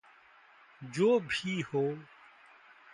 [0.83, 1.85] जो भी हो!